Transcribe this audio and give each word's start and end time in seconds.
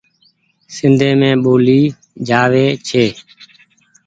سندي 0.75 1.09
مين 1.19 1.35
ٻولي 1.43 1.81
جآوي 2.27 2.65
ڇي۔ 2.87 3.05